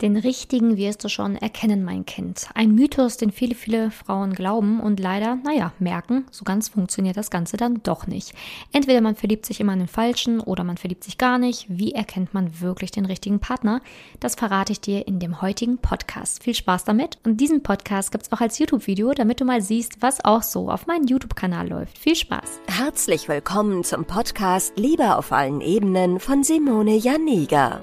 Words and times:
Den 0.00 0.16
richtigen 0.16 0.78
wirst 0.78 1.04
du 1.04 1.10
schon 1.10 1.36
erkennen, 1.36 1.84
mein 1.84 2.06
Kind. 2.06 2.48
Ein 2.54 2.74
Mythos, 2.74 3.18
den 3.18 3.30
viele, 3.30 3.54
viele 3.54 3.90
Frauen 3.90 4.32
glauben 4.32 4.80
und 4.80 4.98
leider, 4.98 5.36
naja, 5.36 5.74
merken, 5.78 6.24
so 6.30 6.42
ganz 6.44 6.70
funktioniert 6.70 7.18
das 7.18 7.30
Ganze 7.30 7.58
dann 7.58 7.82
doch 7.82 8.06
nicht. 8.06 8.32
Entweder 8.72 9.02
man 9.02 9.14
verliebt 9.14 9.44
sich 9.44 9.60
immer 9.60 9.74
in 9.74 9.80
den 9.80 9.88
Falschen 9.88 10.40
oder 10.40 10.64
man 10.64 10.78
verliebt 10.78 11.04
sich 11.04 11.18
gar 11.18 11.36
nicht. 11.36 11.66
Wie 11.68 11.92
erkennt 11.92 12.32
man 12.32 12.62
wirklich 12.62 12.92
den 12.92 13.04
richtigen 13.04 13.40
Partner? 13.40 13.82
Das 14.20 14.36
verrate 14.36 14.72
ich 14.72 14.80
dir 14.80 15.06
in 15.06 15.18
dem 15.18 15.42
heutigen 15.42 15.76
Podcast. 15.76 16.42
Viel 16.42 16.54
Spaß 16.54 16.84
damit 16.84 17.18
und 17.24 17.38
diesen 17.38 17.62
Podcast 17.62 18.10
gibt's 18.10 18.32
auch 18.32 18.40
als 18.40 18.58
YouTube-Video, 18.58 19.12
damit 19.12 19.42
du 19.42 19.44
mal 19.44 19.60
siehst, 19.60 20.00
was 20.00 20.24
auch 20.24 20.42
so 20.42 20.70
auf 20.70 20.86
meinem 20.86 21.06
YouTube-Kanal 21.06 21.68
läuft. 21.68 21.98
Viel 21.98 22.16
Spaß! 22.16 22.60
Herzlich 22.68 23.28
willkommen 23.28 23.84
zum 23.84 24.06
Podcast 24.06 24.72
Liebe 24.78 25.16
auf 25.16 25.30
allen 25.30 25.60
Ebenen 25.60 26.20
von 26.20 26.42
Simone 26.42 26.96
Janiga. 26.96 27.82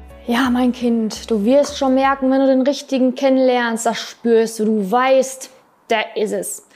Ja, 0.27 0.51
mein 0.51 0.71
Kind, 0.71 1.31
du 1.31 1.45
wirst 1.45 1.79
schon 1.79 1.95
merken, 1.95 2.29
wenn 2.29 2.41
du 2.41 2.45
den 2.45 2.61
richtigen 2.61 3.15
kennenlernst, 3.15 3.87
das 3.87 3.97
spürst 3.97 4.59
du, 4.59 4.65
du 4.65 4.91
weißt, 4.91 5.49
der 5.89 6.15
ist 6.15 6.31
es. 6.31 6.67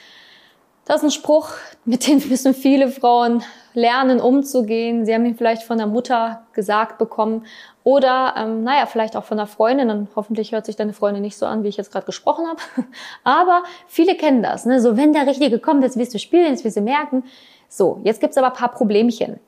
Das 0.86 0.98
ist 0.98 1.04
ein 1.04 1.12
Spruch, 1.12 1.50
mit 1.86 2.08
dem 2.08 2.28
müssen 2.28 2.56
viele 2.56 2.88
Frauen 2.88 3.44
lernen, 3.76 4.20
umzugehen. 4.20 5.06
Sie 5.06 5.14
haben 5.14 5.26
ihn 5.26 5.36
vielleicht 5.36 5.62
von 5.62 5.78
der 5.78 5.86
Mutter 5.86 6.44
gesagt 6.54 6.98
bekommen 6.98 7.46
oder, 7.84 8.34
ähm, 8.36 8.64
naja, 8.64 8.88
vielleicht 8.88 9.16
auch 9.16 9.24
von 9.24 9.38
der 9.38 9.48
Freundin. 9.48 9.92
Und 9.92 10.10
hoffentlich 10.16 10.52
hört 10.52 10.66
sich 10.66 10.76
deine 10.76 10.94
Freundin 10.94 11.22
nicht 11.22 11.38
so 11.38 11.46
an, 11.46 11.64
wie 11.64 11.68
ich 11.68 11.78
jetzt 11.78 11.92
gerade 11.92 12.06
gesprochen 12.06 12.48
habe. 12.48 12.62
Aber 13.24 13.64
viele 13.88 14.16
kennen 14.16 14.42
das. 14.42 14.66
Ne? 14.66 14.82
So, 14.82 14.98
wenn 14.98 15.14
der 15.14 15.28
Richtige 15.28 15.60
kommt, 15.60 15.84
jetzt 15.84 15.98
wirst 15.98 16.14
du 16.14 16.20
spielen, 16.20 16.52
jetzt 16.52 16.66
wirst 16.66 16.78
du 16.78 16.82
merken. 16.82 17.24
So, 17.70 18.00
jetzt 18.04 18.22
gibt's 18.22 18.38
aber 18.38 18.48
ein 18.48 18.54
paar 18.54 18.72
Problemchen. 18.72 19.40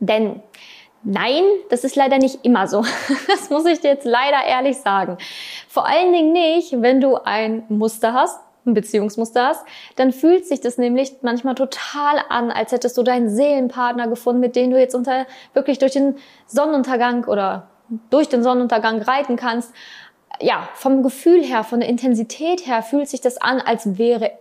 Denn 0.00 0.42
Nein, 1.02 1.44
das 1.70 1.84
ist 1.84 1.96
leider 1.96 2.18
nicht 2.18 2.44
immer 2.44 2.66
so. 2.66 2.84
Das 3.26 3.48
muss 3.50 3.64
ich 3.64 3.80
dir 3.80 3.88
jetzt 3.88 4.04
leider 4.04 4.44
ehrlich 4.46 4.76
sagen. 4.78 5.16
Vor 5.68 5.86
allen 5.86 6.12
Dingen 6.12 6.32
nicht, 6.32 6.80
wenn 6.82 7.00
du 7.00 7.16
ein 7.16 7.64
Muster 7.68 8.12
hast, 8.12 8.40
ein 8.66 8.74
Beziehungsmuster 8.74 9.46
hast, 9.46 9.64
dann 9.96 10.12
fühlt 10.12 10.46
sich 10.46 10.60
das 10.60 10.76
nämlich 10.76 11.16
manchmal 11.22 11.54
total 11.54 12.22
an, 12.28 12.50
als 12.50 12.72
hättest 12.72 12.98
du 12.98 13.02
deinen 13.02 13.30
Seelenpartner 13.30 14.08
gefunden, 14.08 14.40
mit 14.40 14.56
dem 14.56 14.70
du 14.70 14.78
jetzt 14.78 14.94
unter, 14.94 15.26
wirklich 15.54 15.78
durch 15.78 15.92
den 15.92 16.16
Sonnenuntergang 16.46 17.24
oder 17.24 17.68
durch 18.10 18.28
den 18.28 18.42
Sonnenuntergang 18.42 19.00
reiten 19.00 19.36
kannst. 19.36 19.72
Ja, 20.40 20.68
vom 20.74 21.02
Gefühl 21.02 21.42
her, 21.42 21.64
von 21.64 21.80
der 21.80 21.88
Intensität 21.88 22.66
her 22.66 22.82
fühlt 22.82 23.08
sich 23.08 23.20
das 23.20 23.40
an, 23.40 23.60
als 23.60 23.98
wäre 23.98 24.32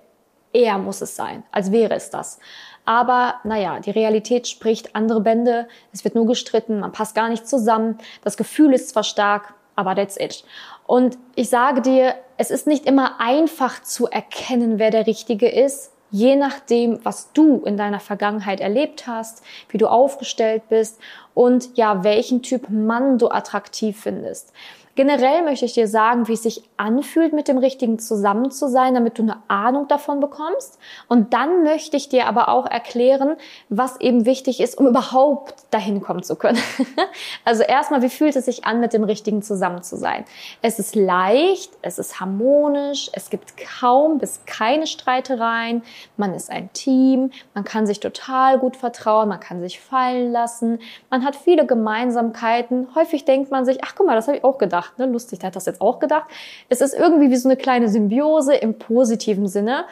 er 0.53 0.77
muss 0.77 1.01
es 1.01 1.15
sein, 1.15 1.43
als 1.51 1.71
wäre 1.71 1.95
es 1.95 2.09
das. 2.09 2.39
Aber 2.85 3.35
naja, 3.43 3.79
die 3.79 3.91
Realität 3.91 4.47
spricht 4.47 4.95
andere 4.95 5.21
Bände, 5.21 5.67
es 5.91 6.03
wird 6.03 6.15
nur 6.15 6.25
gestritten, 6.25 6.79
man 6.79 6.91
passt 6.91 7.15
gar 7.15 7.29
nicht 7.29 7.47
zusammen, 7.47 7.97
das 8.23 8.37
Gefühl 8.37 8.73
ist 8.73 8.89
zwar 8.89 9.03
stark, 9.03 9.53
aber 9.75 9.95
that's 9.95 10.17
it. 10.17 10.43
Und 10.87 11.17
ich 11.35 11.49
sage 11.49 11.81
dir, 11.81 12.15
es 12.37 12.51
ist 12.51 12.67
nicht 12.67 12.85
immer 12.85 13.19
einfach 13.21 13.83
zu 13.83 14.07
erkennen, 14.07 14.79
wer 14.79 14.91
der 14.91 15.05
Richtige 15.05 15.47
ist, 15.47 15.91
je 16.11 16.35
nachdem, 16.35 16.99
was 17.03 17.31
du 17.33 17.61
in 17.63 17.77
deiner 17.77 17.99
Vergangenheit 17.99 18.59
erlebt 18.59 19.05
hast, 19.05 19.43
wie 19.69 19.77
du 19.77 19.87
aufgestellt 19.87 20.63
bist 20.69 20.99
und 21.33 21.77
ja, 21.77 22.03
welchen 22.03 22.41
Typ 22.41 22.69
Mann 22.69 23.17
du 23.17 23.29
attraktiv 23.29 23.99
findest. 23.99 24.53
Generell 24.99 25.43
möchte 25.43 25.63
ich 25.63 25.71
dir 25.71 25.87
sagen, 25.87 26.27
wie 26.27 26.33
es 26.33 26.43
sich 26.43 26.61
anfühlt, 26.75 27.31
mit 27.31 27.47
dem 27.47 27.57
Richtigen 27.57 27.99
zusammen 27.99 28.51
zu 28.51 28.67
sein, 28.67 28.95
damit 28.95 29.17
du 29.17 29.21
eine 29.21 29.37
Ahnung 29.47 29.87
davon 29.87 30.19
bekommst. 30.19 30.77
Und 31.07 31.33
dann 31.33 31.63
möchte 31.63 31.95
ich 31.95 32.09
dir 32.09 32.27
aber 32.27 32.49
auch 32.49 32.65
erklären, 32.65 33.37
was 33.69 34.01
eben 34.01 34.25
wichtig 34.25 34.59
ist, 34.59 34.77
um 34.77 34.87
überhaupt 34.87 35.55
dahin 35.71 36.01
kommen 36.01 36.21
zu 36.21 36.35
können. 36.35 36.59
also 37.45 37.63
erstmal, 37.63 38.01
wie 38.01 38.09
fühlt 38.09 38.35
es 38.35 38.43
sich 38.43 38.65
an, 38.65 38.81
mit 38.81 38.91
dem 38.91 39.05
Richtigen 39.05 39.41
zusammen 39.41 39.83
zu 39.83 39.95
sein? 39.95 40.25
Es 40.61 40.79
ist 40.79 40.97
leicht, 40.97 41.71
es 41.81 41.97
ist 41.97 42.19
harmonisch, 42.19 43.09
es 43.13 43.29
gibt 43.29 43.53
kaum 43.79 44.17
bis 44.17 44.41
keine 44.45 44.85
Streitereien, 44.85 45.81
man 46.17 46.33
ist 46.33 46.49
ein 46.49 46.73
Team, 46.73 47.31
man 47.53 47.63
kann 47.63 47.87
sich 47.87 48.01
total 48.01 48.59
gut 48.59 48.75
vertrauen, 48.75 49.29
man 49.29 49.39
kann 49.39 49.61
sich 49.61 49.79
fallen 49.79 50.33
lassen, 50.33 50.79
man 51.09 51.18
hat 51.23 51.35
viele 51.35 51.65
Gemeinsamkeiten. 51.65 52.87
Häufig 52.95 53.25
denkt 53.25 53.51
man 53.51 53.65
sich, 53.65 53.79
ach 53.83 53.93
guck 53.95 54.07
mal, 54.07 54.15
das 54.15 54.27
habe 54.27 54.37
ich 54.37 54.43
auch 54.43 54.57
gedacht 54.57 54.69
gedacht, 54.69 54.99
ne? 54.99 55.05
lustig, 55.05 55.39
der 55.39 55.47
hat 55.47 55.55
das 55.55 55.65
jetzt 55.65 55.81
auch 55.81 55.99
gedacht. 55.99 56.25
Es 56.69 56.81
ist 56.81 56.93
irgendwie 56.93 57.29
wie 57.29 57.35
so 57.35 57.49
eine 57.49 57.57
kleine 57.57 57.89
Symbiose 57.89 58.55
im 58.55 58.77
positiven 58.77 59.47
Sinne, 59.47 59.85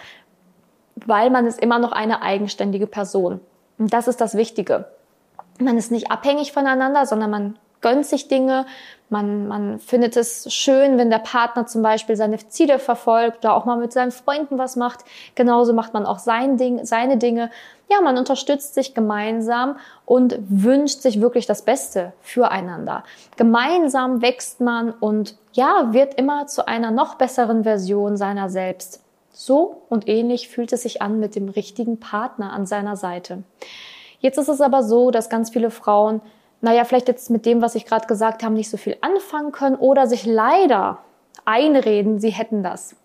weil 0.96 1.30
man 1.30 1.46
ist 1.46 1.60
immer 1.60 1.80
noch 1.80 1.92
eine 1.92 2.22
eigenständige 2.22 2.88
Person. 2.88 3.40
Und 3.78 3.94
das 3.94 4.08
ist 4.08 4.22
das 4.22 4.36
Wichtige. 4.36 4.86
Man 5.60 5.78
ist 5.78 5.92
nicht 5.92 6.12
abhängig 6.12 6.52
voneinander, 6.52 7.06
sondern 7.06 7.30
man 7.30 7.60
gönnt 7.82 8.06
sich 8.06 8.28
Dinge, 8.28 8.66
man, 9.10 9.48
man 9.48 9.80
findet 9.80 10.18
es 10.18 10.52
schön, 10.54 10.98
wenn 10.98 11.10
der 11.10 11.20
Partner 11.20 11.66
zum 11.66 11.82
Beispiel 11.82 12.16
seine 12.16 12.38
Ziele 12.38 12.78
verfolgt 12.78 13.40
oder 13.40 13.56
auch 13.56 13.66
mal 13.66 13.78
mit 13.78 13.94
seinen 13.94 14.12
Freunden 14.12 14.58
was 14.58 14.76
macht. 14.76 15.06
Genauso 15.36 15.74
macht 15.74 15.94
man 15.94 16.06
auch 16.06 16.20
sein 16.20 16.58
Ding, 16.58 16.84
seine 16.86 17.18
Dinge. 17.18 17.50
Ja, 17.90 18.02
man 18.02 18.18
unterstützt 18.18 18.74
sich 18.74 18.94
gemeinsam 18.94 19.78
und 20.06 20.38
wünscht 20.50 21.00
sich 21.02 21.22
wirklich 21.22 21.46
das 21.46 21.62
Beste 21.62 22.12
füreinander. 22.22 23.04
Gemeinsam 23.38 24.22
wächst 24.22 24.60
man 24.60 24.92
und 24.92 25.38
ja, 25.54 25.94
wird 25.94 26.16
immer 26.16 26.48
zu 26.48 26.68
einer 26.68 26.92
noch 26.92 27.16
besseren 27.16 27.64
Version 27.64 28.18
seiner 28.18 28.50
selbst. 28.50 29.04
So 29.32 29.84
und 29.88 30.08
ähnlich 30.10 30.50
fühlt 30.50 30.74
es 30.74 30.84
sich 30.84 31.02
an 31.02 31.20
mit 31.20 31.36
dem 31.36 31.48
richtigen 31.48 32.00
Partner 32.00 32.52
an 32.52 32.66
seiner 32.66 32.98
Seite. 32.98 33.44
Jetzt 34.20 34.38
ist 34.38 34.50
es 34.50 34.62
aber 34.62 34.84
so, 34.84 35.12
dass 35.12 35.30
ganz 35.30 35.52
viele 35.52 35.70
Frauen 35.70 36.22
naja, 36.62 36.84
vielleicht 36.86 37.08
jetzt 37.08 37.30
mit 37.30 37.46
dem, 37.46 37.62
was 37.62 37.76
ich 37.76 37.86
gerade 37.86 38.08
gesagt 38.08 38.44
habe, 38.44 38.54
nicht 38.54 38.70
so 38.70 38.78
viel 38.78 38.98
anfangen 39.02 39.52
können 39.52 39.76
oder 39.76 40.08
sich 40.08 40.26
leider 40.26 41.00
einreden, 41.46 42.20
sie 42.20 42.32
hätten 42.32 42.64
das. 42.64 42.96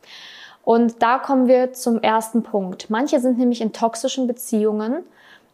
Und 0.65 1.03
da 1.03 1.19
kommen 1.19 1.49
wir 1.49 1.73
zum 1.73 2.01
ersten 2.01 2.43
Punkt. 2.43 2.89
Manche 2.89 3.21
sind 3.21 3.39
nämlich 3.39 3.61
in 3.61 3.73
toxischen 3.73 4.27
Beziehungen 4.27 5.05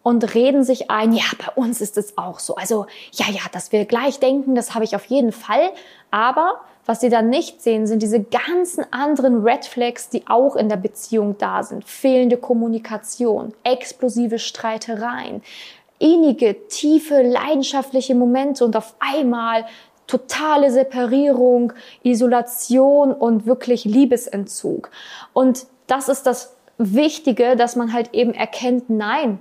und 0.02 0.34
reden 0.34 0.64
sich 0.64 0.90
ein, 0.90 1.12
ja, 1.12 1.24
bei 1.38 1.52
uns 1.60 1.80
ist 1.80 1.98
es 1.98 2.16
auch 2.16 2.38
so. 2.38 2.56
Also, 2.56 2.86
ja, 3.12 3.26
ja, 3.30 3.40
dass 3.52 3.72
wir 3.72 3.84
gleich 3.84 4.20
denken, 4.20 4.54
das 4.54 4.74
habe 4.74 4.84
ich 4.84 4.94
auf 4.94 5.06
jeden 5.06 5.32
Fall. 5.32 5.70
Aber 6.10 6.60
was 6.86 7.00
sie 7.00 7.10
dann 7.10 7.28
nicht 7.28 7.60
sehen, 7.60 7.86
sind 7.86 8.02
diese 8.02 8.22
ganzen 8.22 8.90
anderen 8.90 9.42
Red 9.42 9.66
Flags, 9.66 10.08
die 10.08 10.26
auch 10.26 10.56
in 10.56 10.70
der 10.70 10.78
Beziehung 10.78 11.36
da 11.36 11.62
sind. 11.62 11.84
Fehlende 11.84 12.38
Kommunikation, 12.38 13.52
explosive 13.62 14.38
Streitereien, 14.38 15.42
innige, 15.98 16.68
tiefe, 16.68 17.22
leidenschaftliche 17.22 18.14
Momente 18.14 18.64
und 18.64 18.76
auf 18.76 18.94
einmal 18.98 19.66
totale 20.06 20.70
Separierung, 20.70 21.72
Isolation 22.02 23.12
und 23.12 23.46
wirklich 23.46 23.84
Liebesentzug. 23.84 24.90
Und 25.32 25.66
das 25.86 26.08
ist 26.08 26.26
das 26.26 26.56
Wichtige, 26.78 27.56
dass 27.56 27.76
man 27.76 27.92
halt 27.92 28.14
eben 28.14 28.32
erkennt, 28.34 28.88
nein, 28.88 29.38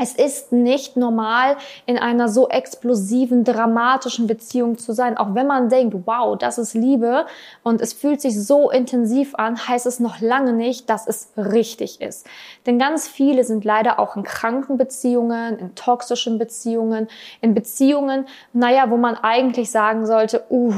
es 0.00 0.14
ist 0.14 0.50
nicht 0.50 0.96
normal, 0.96 1.58
in 1.84 1.98
einer 1.98 2.30
so 2.30 2.48
explosiven, 2.48 3.44
dramatischen 3.44 4.26
Beziehung 4.26 4.78
zu 4.78 4.94
sein. 4.94 5.18
Auch 5.18 5.34
wenn 5.34 5.46
man 5.46 5.68
denkt, 5.68 5.94
wow, 6.06 6.38
das 6.38 6.56
ist 6.56 6.72
Liebe 6.72 7.26
und 7.62 7.82
es 7.82 7.92
fühlt 7.92 8.22
sich 8.22 8.42
so 8.42 8.70
intensiv 8.70 9.34
an, 9.34 9.68
heißt 9.68 9.84
es 9.84 10.00
noch 10.00 10.20
lange 10.22 10.54
nicht, 10.54 10.88
dass 10.88 11.06
es 11.06 11.28
richtig 11.36 12.00
ist. 12.00 12.26
Denn 12.64 12.78
ganz 12.78 13.08
viele 13.08 13.44
sind 13.44 13.62
leider 13.66 13.98
auch 13.98 14.16
in 14.16 14.22
kranken 14.22 14.78
Beziehungen, 14.78 15.58
in 15.58 15.74
toxischen 15.74 16.38
Beziehungen, 16.38 17.08
in 17.42 17.52
Beziehungen, 17.54 18.26
naja, 18.54 18.90
wo 18.90 18.96
man 18.96 19.16
eigentlich 19.16 19.70
sagen 19.70 20.06
sollte, 20.06 20.44
uh, 20.48 20.72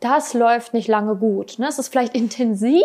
das 0.00 0.34
läuft 0.34 0.74
nicht 0.74 0.88
lange 0.88 1.14
gut. 1.14 1.60
Ne? 1.60 1.68
Es 1.68 1.78
ist 1.78 1.88
vielleicht 1.88 2.14
intensiv, 2.16 2.82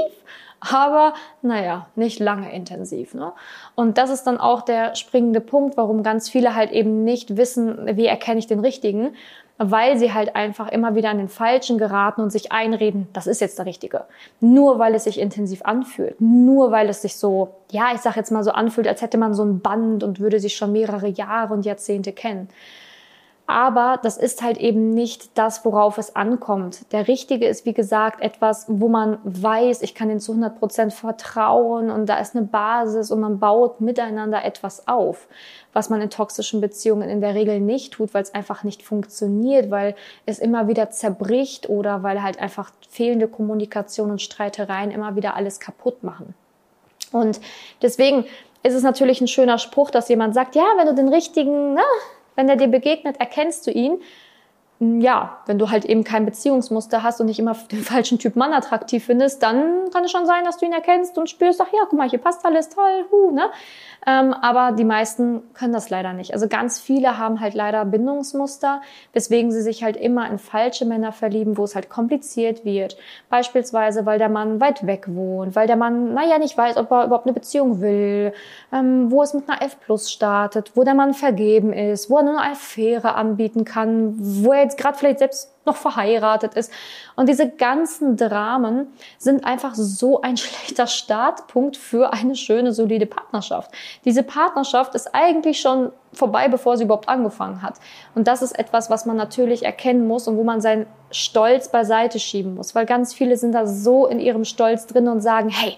aber 0.71 1.13
naja, 1.41 1.87
nicht 1.95 2.19
lange 2.19 2.53
intensiv. 2.53 3.13
Ne? 3.13 3.33
Und 3.75 3.97
das 3.97 4.09
ist 4.09 4.23
dann 4.23 4.37
auch 4.37 4.61
der 4.61 4.95
springende 4.95 5.41
Punkt, 5.41 5.77
warum 5.77 6.03
ganz 6.03 6.29
viele 6.29 6.55
halt 6.55 6.71
eben 6.71 7.03
nicht 7.03 7.37
wissen, 7.37 7.97
wie 7.97 8.05
erkenne 8.05 8.39
ich 8.39 8.47
den 8.47 8.59
richtigen, 8.59 9.15
weil 9.57 9.97
sie 9.97 10.13
halt 10.13 10.35
einfach 10.35 10.71
immer 10.71 10.95
wieder 10.95 11.09
an 11.09 11.17
den 11.17 11.29
Falschen 11.29 11.77
geraten 11.77 12.21
und 12.21 12.31
sich 12.31 12.51
einreden, 12.51 13.07
das 13.13 13.27
ist 13.27 13.39
jetzt 13.39 13.59
der 13.59 13.65
Richtige. 13.65 14.05
Nur 14.39 14.79
weil 14.79 14.95
es 14.95 15.03
sich 15.03 15.19
intensiv 15.19 15.61
anfühlt, 15.63 16.19
nur 16.19 16.71
weil 16.71 16.89
es 16.89 17.01
sich 17.01 17.15
so, 17.15 17.49
ja, 17.71 17.91
ich 17.93 18.01
sag 18.01 18.15
jetzt 18.15 18.31
mal 18.31 18.43
so 18.43 18.51
anfühlt, 18.51 18.87
als 18.87 19.01
hätte 19.01 19.17
man 19.17 19.33
so 19.33 19.43
ein 19.43 19.59
Band 19.59 20.03
und 20.03 20.19
würde 20.19 20.39
sich 20.39 20.55
schon 20.55 20.71
mehrere 20.71 21.07
Jahre 21.07 21.53
und 21.53 21.65
Jahrzehnte 21.65 22.13
kennen. 22.13 22.49
Aber 23.45 23.99
das 24.01 24.17
ist 24.17 24.41
halt 24.41 24.57
eben 24.57 24.91
nicht 24.91 25.37
das, 25.37 25.65
worauf 25.65 25.97
es 25.97 26.15
ankommt. 26.15 26.91
Der 26.93 27.09
Richtige 27.09 27.45
ist, 27.45 27.65
wie 27.65 27.73
gesagt, 27.73 28.21
etwas, 28.21 28.65
wo 28.69 28.87
man 28.87 29.17
weiß, 29.25 29.81
ich 29.81 29.93
kann 29.93 30.09
ihn 30.09 30.21
zu 30.21 30.31
100 30.31 30.57
Prozent 30.59 30.93
vertrauen 30.93 31.89
und 31.89 32.07
da 32.07 32.19
ist 32.19 32.37
eine 32.37 32.45
Basis 32.45 33.11
und 33.11 33.19
man 33.19 33.39
baut 33.39 33.81
miteinander 33.81 34.45
etwas 34.45 34.87
auf, 34.87 35.27
was 35.73 35.89
man 35.89 35.99
in 35.99 36.09
toxischen 36.09 36.61
Beziehungen 36.61 37.09
in 37.09 37.19
der 37.19 37.35
Regel 37.35 37.59
nicht 37.59 37.93
tut, 37.93 38.13
weil 38.13 38.23
es 38.23 38.33
einfach 38.33 38.63
nicht 38.63 38.81
funktioniert, 38.81 39.69
weil 39.69 39.95
es 40.25 40.39
immer 40.39 40.69
wieder 40.69 40.89
zerbricht 40.89 41.67
oder 41.67 42.01
weil 42.01 42.23
halt 42.23 42.39
einfach 42.39 42.71
fehlende 42.89 43.27
Kommunikation 43.27 44.09
und 44.09 44.21
Streitereien 44.21 44.89
immer 44.89 45.17
wieder 45.17 45.35
alles 45.35 45.59
kaputt 45.59 46.01
machen. 46.01 46.33
Und 47.11 47.41
deswegen 47.81 48.25
ist 48.63 48.73
es 48.73 48.83
natürlich 48.83 49.19
ein 49.19 49.27
schöner 49.27 49.57
Spruch, 49.57 49.91
dass 49.91 50.07
jemand 50.07 50.33
sagt, 50.33 50.55
ja, 50.55 50.63
wenn 50.77 50.87
du 50.87 50.95
den 50.95 51.09
richtigen, 51.09 51.73
na, 51.73 51.81
wenn 52.35 52.49
er 52.49 52.55
dir 52.55 52.67
begegnet, 52.67 53.19
erkennst 53.19 53.65
du 53.67 53.71
ihn. 53.71 54.01
Ja, 55.01 55.37
wenn 55.45 55.59
du 55.59 55.69
halt 55.69 55.85
eben 55.85 56.03
kein 56.03 56.25
Beziehungsmuster 56.25 57.03
hast 57.03 57.19
und 57.19 57.27
nicht 57.27 57.39
immer 57.39 57.55
den 57.71 57.79
falschen 57.83 58.19
Typ 58.19 58.35
Mann 58.35 58.53
attraktiv 58.53 59.05
findest, 59.05 59.43
dann 59.43 59.89
kann 59.91 60.03
es 60.03 60.11
schon 60.11 60.25
sein, 60.25 60.43
dass 60.45 60.57
du 60.57 60.65
ihn 60.65 60.73
erkennst 60.73 61.17
und 61.17 61.29
spürst, 61.29 61.61
ach 61.61 61.71
ja, 61.73 61.81
guck 61.89 61.97
mal, 61.97 62.09
hier 62.09 62.19
passt 62.19 62.45
alles 62.45 62.69
toll, 62.69 63.05
hu, 63.11 63.31
ne? 63.31 63.49
Ähm, 64.05 64.33
aber 64.33 64.73
die 64.73 64.83
meisten 64.83 65.43
können 65.53 65.73
das 65.73 65.89
leider 65.89 66.13
nicht. 66.13 66.33
Also 66.33 66.47
ganz 66.47 66.79
viele 66.79 67.17
haben 67.17 67.39
halt 67.39 67.53
leider 67.53 67.85
Bindungsmuster, 67.85 68.81
weswegen 69.13 69.51
sie 69.51 69.61
sich 69.61 69.83
halt 69.83 69.95
immer 69.95 70.29
in 70.29 70.39
falsche 70.39 70.85
Männer 70.85 71.11
verlieben, 71.11 71.57
wo 71.57 71.63
es 71.63 71.75
halt 71.75 71.89
kompliziert 71.89 72.65
wird. 72.65 72.97
Beispielsweise, 73.29 74.05
weil 74.05 74.19
der 74.19 74.29
Mann 74.29 74.59
weit 74.59 74.85
weg 74.85 75.05
wohnt, 75.07 75.55
weil 75.55 75.67
der 75.67 75.77
Mann, 75.77 76.13
naja, 76.13 76.37
nicht 76.37 76.57
weiß, 76.57 76.75
ob 76.77 76.91
er 76.91 77.05
überhaupt 77.05 77.25
eine 77.25 77.33
Beziehung 77.33 77.79
will, 77.79 78.33
ähm, 78.73 79.09
wo 79.09 79.23
es 79.23 79.33
mit 79.33 79.49
einer 79.49 79.61
F 79.61 79.79
plus 79.79 80.11
startet, 80.11 80.71
wo 80.75 80.83
der 80.83 80.95
Mann 80.95 81.13
vergeben 81.13 81.71
ist, 81.71 82.09
wo 82.09 82.17
er 82.17 82.23
nur 82.23 82.39
eine 82.39 82.51
Affäre 82.51 83.15
anbieten 83.15 83.63
kann, 83.63 84.15
wo 84.17 84.51
er 84.51 84.63
jetzt 84.73 84.81
gerade 84.81 84.97
vielleicht 84.97 85.19
selbst 85.19 85.53
noch 85.65 85.75
verheiratet 85.75 86.55
ist. 86.55 86.71
Und 87.15 87.29
diese 87.29 87.49
ganzen 87.49 88.17
Dramen 88.17 88.87
sind 89.17 89.45
einfach 89.45 89.75
so 89.75 90.21
ein 90.21 90.37
schlechter 90.37 90.87
Startpunkt 90.87 91.77
für 91.77 92.13
eine 92.13 92.35
schöne, 92.35 92.73
solide 92.73 93.05
Partnerschaft. 93.05 93.71
Diese 94.05 94.23
Partnerschaft 94.23 94.95
ist 94.95 95.13
eigentlich 95.13 95.61
schon 95.61 95.91
vorbei, 96.11 96.47
bevor 96.47 96.77
sie 96.77 96.83
überhaupt 96.83 97.09
angefangen 97.09 97.61
hat. 97.61 97.75
Und 98.15 98.27
das 98.27 98.41
ist 98.41 98.57
etwas, 98.57 98.89
was 98.89 99.05
man 99.05 99.15
natürlich 99.15 99.63
erkennen 99.63 100.07
muss 100.07 100.27
und 100.27 100.37
wo 100.37 100.43
man 100.43 100.61
seinen 100.61 100.85
Stolz 101.11 101.69
beiseite 101.69 102.19
schieben 102.19 102.55
muss, 102.55 102.75
weil 102.75 102.85
ganz 102.85 103.13
viele 103.13 103.37
sind 103.37 103.53
da 103.53 103.65
so 103.65 104.07
in 104.07 104.19
ihrem 104.19 104.45
Stolz 104.45 104.87
drin 104.87 105.07
und 105.07 105.21
sagen, 105.21 105.49
hey, 105.49 105.77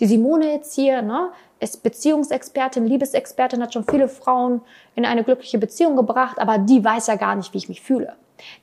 die 0.00 0.06
Simone 0.06 0.52
jetzt 0.52 0.74
hier, 0.74 1.02
ne, 1.02 1.30
ist 1.60 1.82
Beziehungsexpertin, 1.82 2.86
Liebesexpertin, 2.86 3.62
hat 3.62 3.74
schon 3.74 3.84
viele 3.84 4.08
Frauen 4.08 4.62
in 4.94 5.04
eine 5.04 5.24
glückliche 5.24 5.58
Beziehung 5.58 5.96
gebracht, 5.96 6.38
aber 6.38 6.58
die 6.58 6.82
weiß 6.82 7.06
ja 7.06 7.16
gar 7.16 7.36
nicht, 7.36 7.52
wie 7.54 7.58
ich 7.58 7.68
mich 7.68 7.82
fühle 7.82 8.14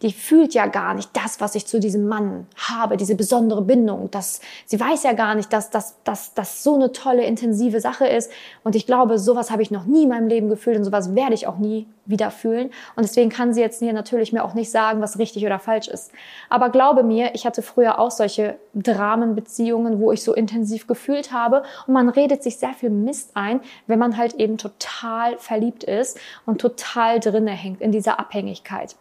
die 0.01 0.13
fühlt 0.13 0.53
ja 0.53 0.67
gar 0.67 0.93
nicht 0.93 1.09
das, 1.13 1.41
was 1.41 1.55
ich 1.55 1.67
zu 1.67 1.79
diesem 1.79 2.07
Mann 2.07 2.47
habe, 2.55 2.97
diese 2.97 3.15
besondere 3.15 3.61
Bindung. 3.61 4.09
Das, 4.11 4.41
sie 4.65 4.79
weiß 4.79 5.03
ja 5.03 5.13
gar 5.13 5.35
nicht, 5.35 5.51
dass 5.51 5.69
das 5.69 5.97
dass, 6.03 6.33
dass 6.33 6.63
so 6.63 6.75
eine 6.75 6.91
tolle, 6.91 7.25
intensive 7.25 7.79
Sache 7.79 8.07
ist. 8.07 8.31
Und 8.63 8.75
ich 8.75 8.85
glaube, 8.85 9.19
sowas 9.19 9.51
habe 9.51 9.61
ich 9.61 9.71
noch 9.71 9.85
nie 9.85 10.03
in 10.03 10.09
meinem 10.09 10.27
Leben 10.27 10.49
gefühlt 10.49 10.77
und 10.77 10.83
sowas 10.83 11.15
werde 11.15 11.33
ich 11.33 11.47
auch 11.47 11.57
nie 11.57 11.87
wieder 12.05 12.31
fühlen. 12.31 12.67
Und 12.95 13.03
deswegen 13.03 13.29
kann 13.29 13.53
sie 13.53 13.61
jetzt 13.61 13.79
hier 13.79 13.93
natürlich 13.93 14.31
mir 14.31 14.43
auch 14.43 14.53
nicht 14.53 14.71
sagen, 14.71 15.01
was 15.01 15.19
richtig 15.19 15.45
oder 15.45 15.59
falsch 15.59 15.87
ist. 15.87 16.11
Aber 16.49 16.69
glaube 16.69 17.03
mir, 17.03 17.35
ich 17.35 17.45
hatte 17.45 17.61
früher 17.61 17.99
auch 17.99 18.11
solche 18.11 18.57
Dramenbeziehungen, 18.73 19.99
wo 19.99 20.11
ich 20.11 20.23
so 20.23 20.33
intensiv 20.33 20.87
gefühlt 20.87 21.31
habe. 21.33 21.63
Und 21.85 21.93
man 21.93 22.09
redet 22.09 22.43
sich 22.43 22.57
sehr 22.57 22.73
viel 22.73 22.89
Mist 22.89 23.31
ein, 23.33 23.59
wenn 23.87 23.99
man 23.99 24.17
halt 24.17 24.35
eben 24.35 24.57
total 24.57 25.37
verliebt 25.37 25.83
ist 25.83 26.17
und 26.45 26.61
total 26.61 27.19
drinne 27.19 27.51
hängt 27.51 27.81
in 27.81 27.91
dieser 27.91 28.19
Abhängigkeit. 28.19 28.95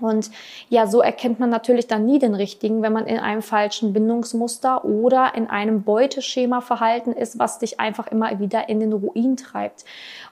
Und 0.00 0.30
ja, 0.68 0.86
so 0.86 1.00
erkennt 1.00 1.40
man 1.40 1.50
natürlich 1.50 1.86
dann 1.86 2.06
nie 2.06 2.18
den 2.18 2.34
richtigen, 2.34 2.82
wenn 2.82 2.92
man 2.92 3.06
in 3.06 3.18
einem 3.18 3.42
falschen 3.42 3.92
Bindungsmuster 3.92 4.84
oder 4.84 5.34
in 5.34 5.48
einem 5.48 5.82
Beuteschema 5.82 6.60
verhalten 6.60 7.12
ist, 7.12 7.38
was 7.38 7.58
dich 7.58 7.80
einfach 7.80 8.06
immer 8.06 8.38
wieder 8.38 8.68
in 8.68 8.80
den 8.80 8.92
Ruin 8.92 9.36
treibt. 9.36 9.84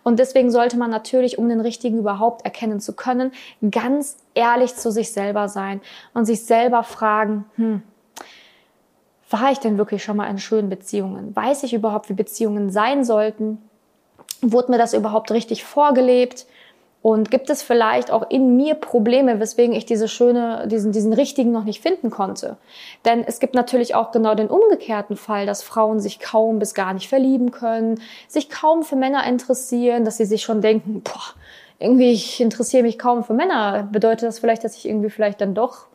Und 0.03 0.19
deswegen 0.19 0.51
sollte 0.51 0.77
man 0.77 0.91
natürlich, 0.91 1.39
um 1.39 1.49
den 1.49 1.61
richtigen 1.61 1.99
überhaupt 1.99 2.45
erkennen 2.45 2.81
zu 2.81 2.95
können, 2.95 3.33
ganz 3.71 4.17
ehrlich 4.35 4.77
zu 4.77 4.91
sich 4.91 5.13
selber 5.13 5.49
sein 5.49 5.81
und 6.15 6.25
sich 6.25 6.45
selber 6.45 6.83
fragen, 6.83 7.45
hm, 7.57 7.83
war 9.31 9.53
ich 9.53 9.59
denn 9.59 9.77
wirklich 9.77 10.03
schon 10.03 10.17
mal 10.17 10.31
in 10.31 10.39
schönen 10.39 10.71
Beziehungen? 10.71 11.37
Weiß 11.37 11.63
ich 11.63 11.75
überhaupt, 11.75 12.09
wie 12.09 12.15
Beziehungen 12.15 12.71
sein 12.71 13.05
sollten? 13.05 13.59
Wurde 14.41 14.71
mir 14.71 14.79
das 14.79 14.95
überhaupt 14.95 15.31
richtig 15.33 15.65
vorgelebt? 15.65 16.47
Und 17.09 17.31
gibt 17.31 17.49
es 17.49 17.63
vielleicht 17.63 18.11
auch 18.11 18.29
in 18.29 18.59
mir 18.59 18.75
Probleme, 18.75 19.41
weswegen 19.41 19.75
ich 19.75 19.87
diese 19.87 20.09
schöne, 20.09 20.69
diesen, 20.69 20.93
diesen 20.93 21.15
richtigen 21.15 21.53
noch 21.53 21.65
nicht 21.65 21.81
finden 21.81 22.11
konnte? 22.11 22.59
Denn 23.07 23.25
es 23.25 23.41
gibt 23.41 23.55
natürlich 23.55 23.95
auch 23.95 24.13
genau 24.13 24.35
den 24.35 24.49
umgekehrten 24.49 25.17
Fall, 25.17 25.47
dass 25.47 25.63
Frauen 25.63 26.01
sich 26.01 26.21
kaum 26.21 26.59
bis 26.59 26.75
gar 26.75 26.93
nicht 26.93 27.09
verlieben 27.09 27.51
können, 27.51 27.99
sich 28.27 28.51
kaum 28.51 28.83
für 28.83 28.97
Männer 28.97 29.27
interessieren, 29.27 30.05
dass 30.05 30.19
sie 30.19 30.27
sich 30.27 30.43
schon 30.43 30.61
denken, 30.61 31.01
boah, 31.01 31.33
irgendwie 31.79 32.13
ich 32.13 32.43
interessiere 32.43 32.83
mich 32.83 32.99
kaum 32.99 33.25
für 33.25 33.33
Männer. 33.33 33.89
Bedeutet 33.91 34.29
das 34.29 34.39
vielleicht, 34.39 34.63
dass 34.63 34.77
ich 34.77 34.87
irgendwie 34.87 35.09
vielleicht 35.09 35.41
dann 35.41 35.55
doch 35.55 35.87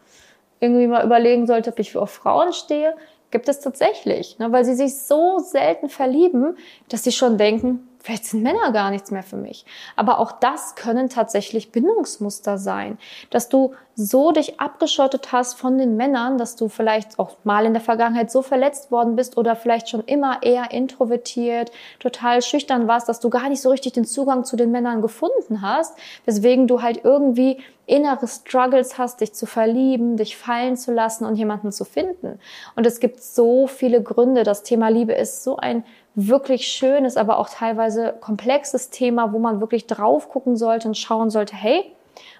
irgendwie 0.61 0.87
mal 0.87 1.05
überlegen 1.05 1.45
sollte, 1.45 1.69
ob 1.69 1.77
ich 1.77 1.95
auf 1.95 2.09
Frauen 2.09 2.53
stehe? 2.53 2.95
Gibt 3.29 3.47
es 3.49 3.59
tatsächlich, 3.59 4.39
ne? 4.39 4.51
weil 4.51 4.65
sie 4.65 4.73
sich 4.73 4.97
so 4.97 5.37
selten 5.37 5.89
verlieben, 5.89 6.57
dass 6.89 7.03
sie 7.03 7.11
schon 7.11 7.37
denken, 7.37 7.87
vielleicht 8.03 8.25
sind 8.25 8.43
Männer 8.43 8.71
gar 8.73 8.91
nichts 8.91 9.11
mehr 9.11 9.23
für 9.23 9.37
mich. 9.37 9.65
Aber 9.95 10.19
auch 10.19 10.33
das 10.33 10.75
können 10.75 11.09
tatsächlich 11.09 11.71
Bindungsmuster 11.71 12.57
sein, 12.57 12.99
dass 13.29 13.49
du 13.49 13.73
so 13.95 14.31
dich 14.31 14.59
abgeschottet 14.59 15.31
hast 15.31 15.53
von 15.53 15.77
den 15.77 15.97
Männern, 15.97 16.37
dass 16.37 16.55
du 16.55 16.67
vielleicht 16.67 17.19
auch 17.19 17.31
mal 17.43 17.65
in 17.65 17.73
der 17.73 17.81
Vergangenheit 17.81 18.31
so 18.31 18.41
verletzt 18.41 18.91
worden 18.91 19.15
bist 19.15 19.37
oder 19.37 19.55
vielleicht 19.55 19.89
schon 19.89 20.03
immer 20.05 20.41
eher 20.41 20.71
introvertiert, 20.71 21.71
total 21.99 22.41
schüchtern 22.41 22.87
warst, 22.87 23.07
dass 23.07 23.19
du 23.19 23.29
gar 23.29 23.49
nicht 23.49 23.61
so 23.61 23.69
richtig 23.69 23.93
den 23.93 24.05
Zugang 24.05 24.45
zu 24.45 24.55
den 24.55 24.71
Männern 24.71 25.01
gefunden 25.01 25.61
hast, 25.61 25.95
weswegen 26.25 26.67
du 26.67 26.81
halt 26.81 27.03
irgendwie 27.03 27.57
innere 27.85 28.27
Struggles 28.27 28.97
hast, 28.97 29.21
dich 29.21 29.33
zu 29.33 29.45
verlieben, 29.45 30.17
dich 30.17 30.37
fallen 30.37 30.75
zu 30.75 30.91
lassen 30.91 31.25
und 31.25 31.35
jemanden 31.35 31.71
zu 31.71 31.85
finden. 31.85 32.39
Und 32.75 32.87
es 32.87 32.99
gibt 32.99 33.21
so 33.21 33.67
viele 33.67 34.01
Gründe. 34.01 34.43
Das 34.43 34.63
Thema 34.63 34.87
Liebe 34.87 35.13
ist 35.13 35.43
so 35.43 35.57
ein 35.57 35.83
wirklich 36.15 36.67
schönes, 36.67 37.17
aber 37.17 37.37
auch 37.37 37.49
teilweise 37.49 38.15
komplexes 38.21 38.89
Thema, 38.89 39.33
wo 39.33 39.39
man 39.39 39.59
wirklich 39.59 39.85
drauf 39.85 40.29
gucken 40.29 40.55
sollte 40.55 40.87
und 40.87 40.97
schauen 40.97 41.29
sollte, 41.29 41.55
hey, 41.55 41.93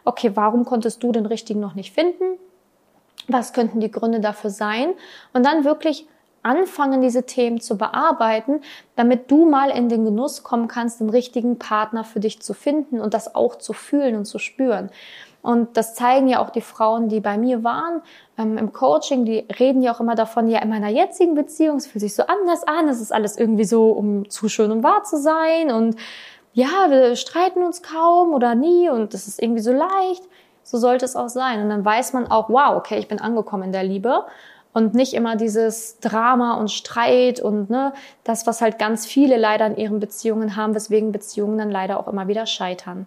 okay, 0.06 0.31
warum 0.36 0.66
konntest 0.66 1.04
du 1.04 1.12
den 1.12 1.25
richtigen 1.25 1.60
noch 1.60 1.75
nicht 1.75 1.94
finden? 1.94 2.38
Was 3.28 3.54
könnten 3.54 3.80
die 3.80 3.92
Gründe 3.92 4.20
dafür 4.20 4.50
sein? 4.50 4.94
Und 5.34 5.46
dann 5.46 5.64
wirklich 5.64 6.08
anfangen, 6.44 7.02
diese 7.02 7.24
Themen 7.24 7.62
zu 7.62 7.78
bearbeiten, 7.78 8.62
damit 8.96 9.31
du 9.31 9.50
mal 9.50 9.70
in 9.70 9.89
den 9.89 10.03
Genuss 10.06 10.44
kommen 10.44 10.68
kannst, 10.68 11.00
den 11.00 11.10
richtigen 11.10 11.58
Partner 11.58 12.03
für 12.03 12.20
dich 12.20 12.42
zu 12.42 12.53
finden 12.53 13.00
und 13.00 13.13
das 13.13 13.34
auch 13.34 13.58
zu 13.58 13.74
fühlen 13.74 14.15
und 14.15 14.25
zu 14.25 14.39
spüren. 14.39 14.89
Und 15.42 15.75
das 15.75 15.94
zeigen 15.94 16.30
ja 16.30 16.39
auch 16.39 16.51
die 16.51 16.62
Frauen, 16.62 17.10
die 17.10 17.20
bei 17.20 17.38
mir 17.38 17.65
waren 17.65 18.01
ähm, 18.38 18.58
im 18.58 18.72
Coaching, 18.72 19.25
die 19.25 19.46
reden 19.60 19.82
ja 19.82 19.94
auch 19.94 20.00
immer 20.00 20.15
davon, 20.15 20.48
ja, 20.48 20.60
in 20.60 20.70
meiner 20.70 20.88
jetzigen 20.88 21.36
Beziehung, 21.36 21.77
es 21.77 21.88
fühlt 21.88 22.01
sich 22.01 22.15
so 22.15 22.24
anders 22.24 22.63
an, 22.63 22.88
es 22.88 23.01
ist 23.01 23.12
alles 23.12 23.38
irgendwie 23.38 23.65
so, 23.65 23.92
um 23.92 24.30
zu 24.30 24.48
schön 24.48 24.72
und 24.72 24.84
wahr 24.84 25.03
zu 25.03 25.18
sein 25.18 25.70
und 25.70 25.98
ja, 26.53 26.89
wir 26.89 27.15
streiten 27.15 27.63
uns 27.63 27.81
kaum 27.81 28.33
oder 28.33 28.55
nie 28.55 28.89
und 28.89 29.13
das 29.13 29.27
ist 29.27 29.41
irgendwie 29.41 29.62
so 29.62 29.74
leicht. 29.74 30.24
So 30.63 30.77
sollte 30.77 31.03
es 31.03 31.15
auch 31.15 31.29
sein. 31.29 31.62
Und 31.62 31.69
dann 31.69 31.83
weiß 31.83 32.13
man 32.13 32.27
auch, 32.27 32.50
wow, 32.50 32.77
okay, 32.77 32.98
ich 32.98 33.07
bin 33.07 33.19
angekommen 33.19 33.63
in 33.63 33.72
der 33.74 33.83
Liebe 33.83 34.24
und 34.72 34.93
nicht 34.93 35.13
immer 35.13 35.36
dieses 35.36 36.00
Drama 36.00 36.55
und 36.55 36.72
Streit 36.72 37.39
und 37.39 37.69
ne, 37.69 37.93
das, 38.24 38.48
was 38.48 38.62
halt 38.62 38.79
ganz 38.79 39.05
viele 39.05 39.38
leider 39.38 39.67
in 39.67 39.77
ihren 39.77 40.00
Beziehungen 40.00 40.55
haben, 40.55 40.74
weswegen 40.74 41.12
Beziehungen 41.12 41.57
dann 41.57 41.72
leider 41.72 42.00
auch 42.00 42.07
immer 42.07 42.27
wieder 42.27 42.45
scheitern. 42.45 43.05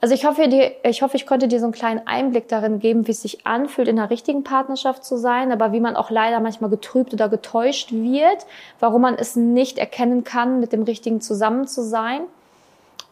Also 0.00 0.16
ich 0.16 0.24
hoffe, 0.24 0.42
ich 0.42 1.02
hoffe, 1.02 1.16
ich 1.16 1.26
konnte 1.26 1.46
dir 1.46 1.60
so 1.60 1.66
einen 1.66 1.72
kleinen 1.72 2.04
Einblick 2.08 2.48
darin 2.48 2.80
geben, 2.80 3.06
wie 3.06 3.12
es 3.12 3.22
sich 3.22 3.46
anfühlt, 3.46 3.86
in 3.86 4.00
einer 4.00 4.10
richtigen 4.10 4.42
Partnerschaft 4.42 5.04
zu 5.04 5.16
sein, 5.16 5.52
aber 5.52 5.70
wie 5.70 5.78
man 5.78 5.94
auch 5.94 6.10
leider 6.10 6.40
manchmal 6.40 6.70
getrübt 6.70 7.12
oder 7.12 7.28
getäuscht 7.28 7.92
wird, 7.92 8.46
warum 8.80 9.02
man 9.02 9.14
es 9.14 9.36
nicht 9.36 9.78
erkennen 9.78 10.24
kann, 10.24 10.58
mit 10.58 10.72
dem 10.72 10.82
Richtigen 10.82 11.20
zusammen 11.20 11.68
zu 11.68 11.82
sein. 11.82 12.22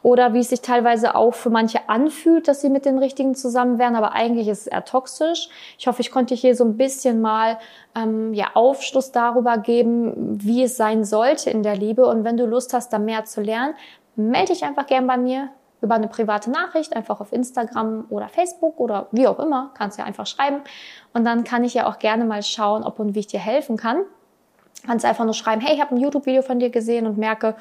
Oder 0.02 0.32
wie 0.32 0.40
es 0.40 0.48
sich 0.48 0.62
teilweise 0.62 1.14
auch 1.14 1.34
für 1.34 1.50
manche 1.50 1.88
anfühlt, 1.88 2.48
dass 2.48 2.62
sie 2.62 2.70
mit 2.70 2.86
den 2.86 2.98
Richtigen 2.98 3.34
zusammen 3.34 3.78
wären, 3.78 3.96
aber 3.96 4.12
eigentlich 4.12 4.48
ist 4.48 4.62
es 4.62 4.66
eher 4.66 4.84
toxisch. 4.84 5.48
Ich 5.78 5.86
hoffe, 5.86 6.00
ich 6.00 6.10
konnte 6.10 6.34
hier 6.34 6.56
so 6.56 6.64
ein 6.64 6.76
bisschen 6.76 7.20
mal 7.20 7.58
ähm, 7.94 8.32
ja, 8.32 8.52
Aufschluss 8.54 9.12
darüber 9.12 9.58
geben, 9.58 10.38
wie 10.42 10.62
es 10.62 10.76
sein 10.76 11.04
sollte 11.04 11.50
in 11.50 11.62
der 11.62 11.76
Liebe. 11.76 12.06
Und 12.06 12.24
wenn 12.24 12.38
du 12.38 12.46
Lust 12.46 12.72
hast, 12.72 12.92
da 12.92 12.98
mehr 12.98 13.26
zu 13.26 13.42
lernen, 13.42 13.74
melde 14.16 14.52
dich 14.52 14.64
einfach 14.64 14.86
gern 14.86 15.06
bei 15.06 15.18
mir 15.18 15.50
über 15.82 15.94
eine 15.94 16.08
private 16.08 16.50
Nachricht, 16.50 16.94
einfach 16.94 17.20
auf 17.20 17.32
Instagram 17.32 18.06
oder 18.10 18.28
Facebook 18.28 18.78
oder 18.78 19.08
wie 19.12 19.26
auch 19.26 19.38
immer, 19.38 19.70
kannst 19.76 19.98
ja 19.98 20.04
einfach 20.04 20.26
schreiben. 20.26 20.60
Und 21.14 21.24
dann 21.24 21.44
kann 21.44 21.64
ich 21.64 21.74
ja 21.74 21.88
auch 21.88 21.98
gerne 21.98 22.24
mal 22.24 22.42
schauen, 22.42 22.84
ob 22.84 22.98
und 22.98 23.14
wie 23.14 23.20
ich 23.20 23.26
dir 23.26 23.40
helfen 23.40 23.76
kann. 23.76 24.02
Kannst 24.86 25.04
einfach 25.04 25.24
nur 25.24 25.34
schreiben, 25.34 25.60
hey, 25.60 25.74
ich 25.74 25.80
habe 25.80 25.94
ein 25.94 25.98
YouTube-Video 25.98 26.42
von 26.42 26.58
dir 26.58 26.70
gesehen 26.70 27.06
und 27.06 27.18
merke, 27.18 27.54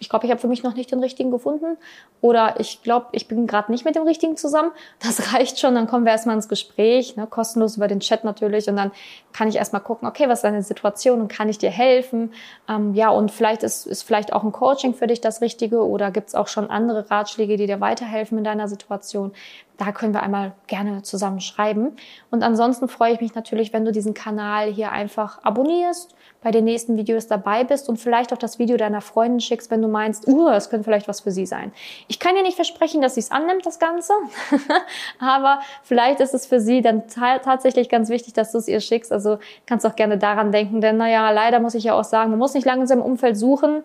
ich 0.00 0.08
glaube, 0.08 0.26
ich 0.26 0.30
habe 0.30 0.40
für 0.40 0.48
mich 0.48 0.62
noch 0.62 0.74
nicht 0.74 0.90
den 0.90 1.00
richtigen 1.00 1.30
gefunden 1.30 1.76
oder 2.20 2.60
ich 2.60 2.82
glaube, 2.82 3.06
ich 3.12 3.28
bin 3.28 3.46
gerade 3.46 3.70
nicht 3.70 3.84
mit 3.84 3.96
dem 3.96 4.02
richtigen 4.02 4.36
zusammen. 4.36 4.70
Das 5.00 5.32
reicht 5.32 5.58
schon, 5.58 5.74
dann 5.74 5.86
kommen 5.86 6.04
wir 6.04 6.12
erstmal 6.12 6.36
ins 6.36 6.48
Gespräch, 6.48 7.16
ne, 7.16 7.26
kostenlos 7.26 7.76
über 7.76 7.88
den 7.88 8.00
Chat 8.00 8.24
natürlich 8.24 8.68
und 8.68 8.76
dann 8.76 8.90
kann 9.32 9.48
ich 9.48 9.56
erstmal 9.56 9.80
gucken, 9.80 10.06
okay, 10.08 10.28
was 10.28 10.38
ist 10.38 10.44
deine 10.44 10.62
Situation 10.62 11.20
und 11.20 11.28
kann 11.28 11.48
ich 11.48 11.58
dir 11.58 11.70
helfen? 11.70 12.32
Ähm, 12.68 12.94
ja, 12.94 13.10
und 13.10 13.30
vielleicht 13.30 13.62
ist, 13.62 13.86
ist 13.86 14.02
vielleicht 14.02 14.32
auch 14.32 14.44
ein 14.44 14.52
Coaching 14.52 14.94
für 14.94 15.06
dich 15.06 15.20
das 15.20 15.40
Richtige 15.40 15.86
oder 15.86 16.10
gibt 16.10 16.28
es 16.28 16.34
auch 16.34 16.48
schon 16.48 16.68
andere 16.68 17.10
Ratschläge, 17.10 17.56
die 17.56 17.66
dir 17.66 17.80
weiterhelfen 17.80 18.38
in 18.38 18.44
deiner 18.44 18.68
Situation? 18.68 19.32
Da 19.78 19.92
können 19.92 20.12
wir 20.12 20.24
einmal 20.24 20.52
gerne 20.66 21.02
zusammen 21.02 21.40
schreiben. 21.40 21.96
Und 22.32 22.42
ansonsten 22.42 22.88
freue 22.88 23.14
ich 23.14 23.20
mich 23.20 23.36
natürlich, 23.36 23.72
wenn 23.72 23.84
du 23.84 23.92
diesen 23.92 24.12
Kanal 24.12 24.72
hier 24.72 24.90
einfach 24.90 25.42
abonnierst, 25.44 26.14
bei 26.42 26.50
den 26.50 26.64
nächsten 26.64 26.96
Videos 26.96 27.26
dabei 27.26 27.64
bist 27.64 27.88
und 27.88 27.96
vielleicht 27.96 28.32
auch 28.32 28.38
das 28.38 28.58
Video 28.58 28.76
deiner 28.76 29.00
Freundin 29.00 29.40
schickst, 29.40 29.70
wenn 29.70 29.82
du 29.82 29.87
meinst, 29.88 30.28
uh, 30.28 30.48
es 30.50 30.70
könnte 30.70 30.84
vielleicht 30.84 31.08
was 31.08 31.20
für 31.20 31.30
sie 31.30 31.46
sein. 31.46 31.72
Ich 32.06 32.18
kann 32.18 32.34
dir 32.34 32.42
nicht 32.42 32.56
versprechen, 32.56 33.00
dass 33.00 33.14
sie 33.14 33.20
es 33.20 33.30
annimmt, 33.30 33.66
das 33.66 33.78
Ganze, 33.78 34.12
aber 35.18 35.60
vielleicht 35.82 36.20
ist 36.20 36.34
es 36.34 36.46
für 36.46 36.60
sie 36.60 36.82
dann 36.82 37.04
tatsächlich 37.08 37.88
ganz 37.88 38.08
wichtig, 38.08 38.34
dass 38.34 38.52
du 38.52 38.58
es 38.58 38.68
ihr 38.68 38.80
schickst. 38.80 39.12
Also 39.12 39.38
kannst 39.66 39.86
auch 39.86 39.96
gerne 39.96 40.18
daran 40.18 40.52
denken, 40.52 40.80
denn 40.80 40.96
naja, 40.96 41.30
leider 41.30 41.60
muss 41.60 41.74
ich 41.74 41.84
ja 41.84 41.94
auch 41.94 42.04
sagen, 42.04 42.30
man 42.30 42.38
muss 42.38 42.54
nicht 42.54 42.66
lange 42.66 42.82
in 42.82 42.86
seinem 42.86 43.02
Umfeld 43.02 43.36
suchen. 43.36 43.82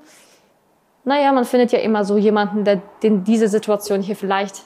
Naja, 1.06 1.32
man 1.32 1.46
findet 1.46 1.72
ja 1.72 1.80
immer 1.80 2.06
so 2.06 2.18
jemanden, 2.18 2.64
der 2.64 2.82
den 3.02 3.24
diese 3.24 3.48
Situation 3.48 4.02
hier 4.02 4.16
vielleicht 4.16 4.62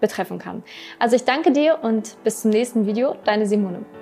betreffen 0.00 0.38
kann. 0.38 0.62
Also 0.98 1.16
ich 1.16 1.24
danke 1.24 1.52
dir 1.52 1.78
und 1.82 2.16
bis 2.24 2.42
zum 2.42 2.50
nächsten 2.50 2.86
Video, 2.86 3.16
deine 3.24 3.46
Simone. 3.46 4.01